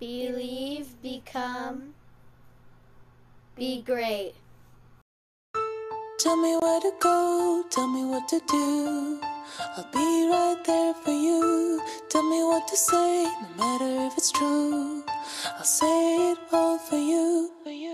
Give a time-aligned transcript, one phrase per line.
[0.00, 1.94] believe, become,
[3.54, 4.34] be great.
[6.18, 9.20] Tell me where to go, tell me what to do.
[9.76, 11.80] I'll be right there for you.
[12.08, 15.02] Tell me what to say, no matter if it's true.
[15.58, 17.89] I'll say it all for you, for you,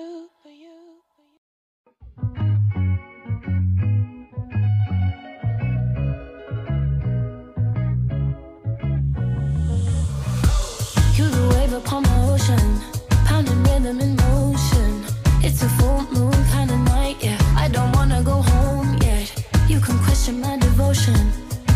[20.17, 21.15] question my devotion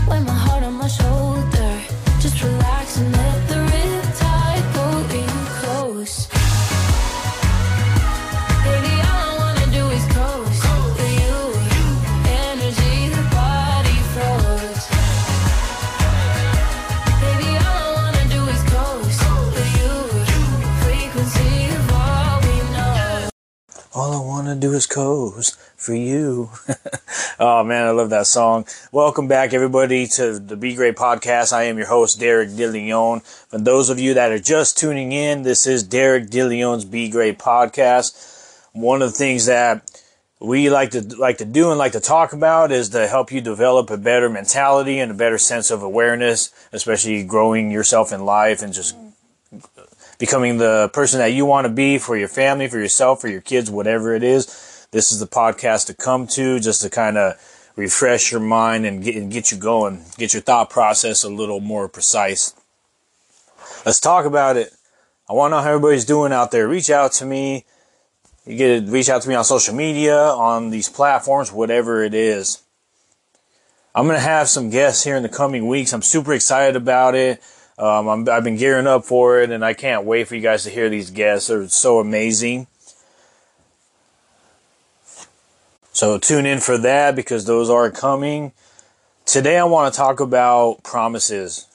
[0.08, 1.70] when my heart on my shoulder.
[2.20, 3.59] Just relax and let the
[23.92, 26.50] All I want to do is coast for you.
[27.41, 28.64] oh man, I love that song.
[28.92, 31.52] Welcome back everybody to the Be Great podcast.
[31.52, 33.27] I am your host, Derek DeLeon.
[33.48, 37.41] For those of you that are just tuning in, this is Derek DeLeon's Be Great
[37.41, 38.69] podcast.
[38.74, 39.91] One of the things that
[40.38, 43.41] we like to like to do and like to talk about is to help you
[43.41, 48.62] develop a better mentality and a better sense of awareness, especially growing yourself in life
[48.62, 48.94] and just
[50.20, 53.40] becoming the person that you want to be for your family, for yourself, for your
[53.40, 54.86] kids, whatever it is.
[54.92, 57.34] This is the podcast to come to just to kind of
[57.74, 61.60] refresh your mind and get, and get you going, get your thought process a little
[61.60, 62.54] more precise.
[63.86, 64.74] Let's talk about it.
[65.28, 66.68] I want to know how everybody's doing out there.
[66.68, 67.64] Reach out to me.
[68.44, 72.12] You get to reach out to me on social media, on these platforms, whatever it
[72.12, 72.62] is.
[73.94, 75.94] I'm going to have some guests here in the coming weeks.
[75.94, 77.42] I'm super excited about it.
[77.81, 80.64] Um, I'm, I've been gearing up for it, and I can't wait for you guys
[80.64, 81.48] to hear these guests.
[81.48, 82.67] They're so amazing.
[85.92, 88.53] So tune in for that because those are coming.
[89.25, 91.66] Today, I want to talk about promises.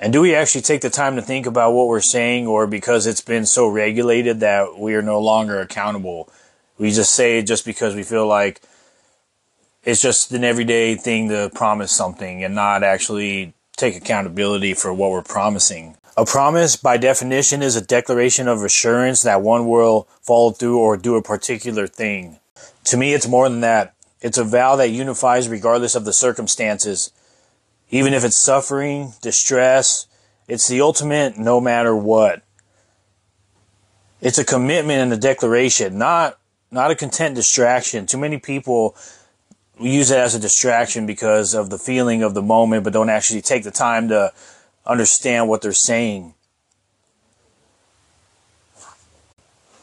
[0.00, 3.06] And do we actually take the time to think about what we're saying, or because
[3.06, 6.28] it's been so regulated that we are no longer accountable?
[6.76, 8.62] We just say it just because we feel like
[9.84, 15.10] it's just an everyday thing to promise something and not actually take accountability for what
[15.10, 15.96] we're promising.
[16.16, 20.96] A promise, by definition, is a declaration of assurance that one will follow through or
[20.96, 22.38] do a particular thing.
[22.84, 23.94] To me, it's more than that.
[24.20, 27.12] It's a vow that unifies regardless of the circumstances.
[27.90, 30.06] Even if it's suffering, distress,
[30.46, 32.42] it's the ultimate no matter what.
[34.20, 36.38] It's a commitment and a declaration, not
[36.70, 38.06] not a content distraction.
[38.06, 38.96] Too many people
[39.80, 43.42] use it as a distraction because of the feeling of the moment, but don't actually
[43.42, 44.32] take the time to
[44.86, 46.34] understand what they're saying.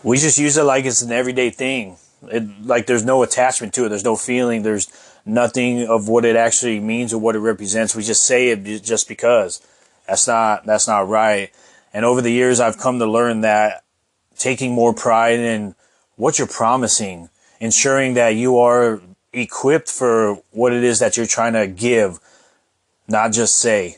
[0.04, 1.98] We just use it like it's an everyday thing.
[2.24, 3.90] It, like there's no attachment to it.
[3.90, 4.64] There's no feeling.
[4.64, 4.88] There's
[5.26, 7.96] nothing of what it actually means or what it represents.
[7.96, 9.62] We just say it just because.
[10.08, 11.52] That's not, that's not right.
[11.94, 13.84] And over the years, I've come to learn that
[14.38, 15.76] taking more pride in
[16.16, 17.30] what you're promising,
[17.60, 19.02] ensuring that you are
[19.34, 22.20] equipped for what it is that you're trying to give,
[23.08, 23.98] not just say.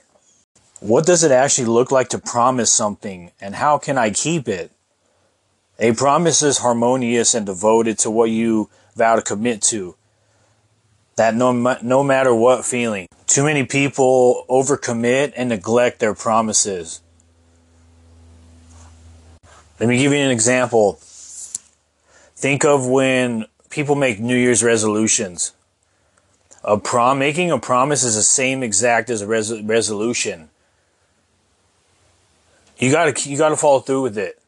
[0.80, 4.72] What does it actually look like to promise something and how can I keep it?
[5.80, 9.96] A promise is harmonious and devoted to what you vow to commit to.
[11.16, 11.52] That no,
[11.82, 13.08] no matter what feeling.
[13.28, 17.02] Too many people overcommit and neglect their promises.
[19.80, 21.00] Let me give you an example.
[22.36, 25.54] Think of when people make New Year's resolutions.
[26.64, 30.50] A prom making a promise is the same exact as a res- resolution.
[32.78, 34.40] You gotta you gotta follow through with it.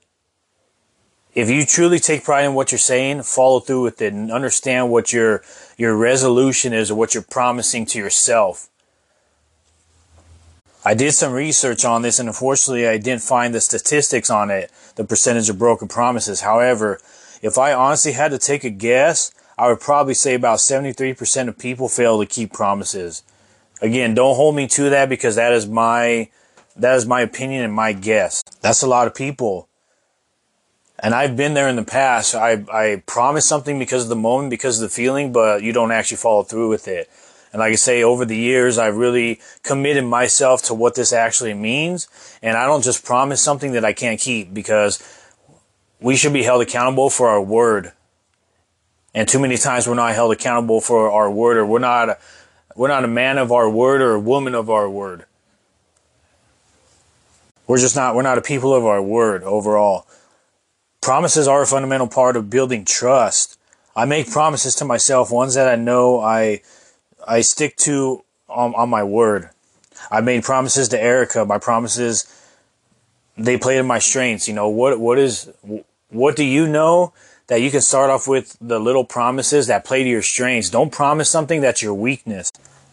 [1.34, 4.92] If you truly take pride in what you're saying, follow through with it and understand
[4.92, 5.44] what your
[5.78, 8.70] your resolution is or what you're promising to yourself.
[10.86, 14.72] I did some research on this and unfortunately I didn't find the statistics on it,
[14.96, 16.42] the percentage of broken promises.
[16.42, 17.02] However,
[17.42, 21.58] if I honestly had to take a guess, I would probably say about 73% of
[21.58, 23.24] people fail to keep promises.
[23.82, 26.30] Again, don't hold me to that because that is my
[26.78, 28.44] that is my opinion and my guess.
[28.62, 29.70] That's a lot of people.
[31.00, 32.36] And I've been there in the past.
[32.36, 35.92] I I promise something because of the moment, because of the feeling, but you don't
[35.92, 37.10] actually follow through with it.
[37.52, 41.54] And like I say, over the years, I've really committed myself to what this actually
[41.54, 42.10] means.
[42.42, 45.00] And I don't just promise something that I can't keep because
[46.06, 47.92] we should be held accountable for our word.
[49.16, 52.18] And too many times we're not held accountable for our word or we're not, a,
[52.76, 55.26] we're not a man of our word or a woman of our word.
[57.66, 60.06] We're just not we're not a people of our word overall.
[61.02, 63.58] Promises are a fundamental part of building trust.
[63.96, 66.62] I make promises to myself, ones that I know I
[67.28, 69.50] I stick to on, on my word.
[70.12, 71.46] I made promises to Erica.
[71.46, 72.32] My promises
[73.36, 74.48] they played in my strengths.
[74.48, 75.50] You know what what is
[76.16, 77.14] what do you know
[77.48, 80.70] that you can start off with the little promises that play to your strengths.
[80.70, 82.52] Don't promise something that's your weakness.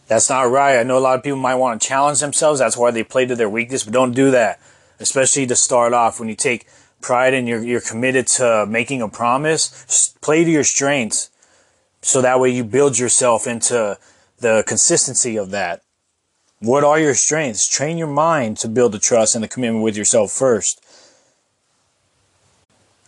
[0.08, 0.78] That's not right.
[0.78, 2.58] I know a lot of people might want to challenge themselves.
[2.58, 4.60] That's why they play to their weakness, but don't do that.
[5.00, 6.66] Especially to start off when you take
[7.00, 11.30] pride and you're, you're committed to making a promise, play to your strengths.
[12.02, 13.98] So that way you build yourself into
[14.38, 15.82] the consistency of that.
[16.58, 17.66] What are your strengths?
[17.66, 20.84] Train your mind to build the trust and the commitment with yourself first.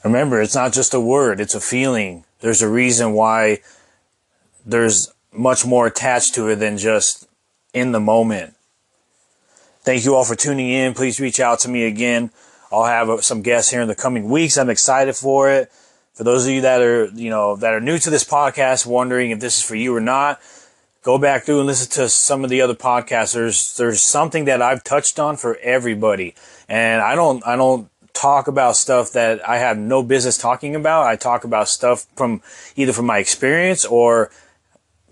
[0.04, 2.24] Remember, it's not just a word, it's a feeling.
[2.40, 3.60] There's a reason why
[4.66, 7.26] there's much more attached to it than just
[7.72, 8.54] in the moment.
[9.80, 10.94] Thank you all for tuning in.
[10.94, 12.30] Please reach out to me again.
[12.70, 14.56] I'll have uh, some guests here in the coming weeks.
[14.56, 15.70] I'm excited for it.
[16.14, 19.30] For those of you that are, you know, that are new to this podcast, wondering
[19.30, 20.40] if this is for you or not,
[21.02, 23.34] go back through and listen to some of the other podcasts.
[23.34, 26.34] There's, there's something that I've touched on for everybody.
[26.68, 31.06] And I don't, I don't talk about stuff that I have no business talking about.
[31.06, 32.40] I talk about stuff from
[32.76, 34.30] either from my experience or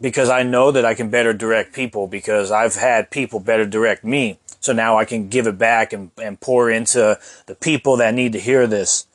[0.00, 4.04] because I know that I can better direct people because I've had people better direct
[4.04, 4.38] me.
[4.60, 8.32] So now I can give it back and, and pour into the people that need
[8.32, 9.06] to hear this.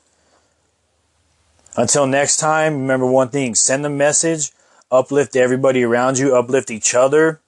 [1.76, 4.52] Until next time, remember one thing send a message,
[4.90, 7.40] uplift everybody around you, uplift each other.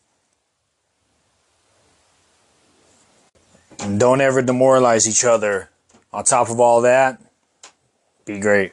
[3.81, 5.71] And don't ever demoralize each other.
[6.13, 7.21] On top of all that,
[8.25, 8.73] be great.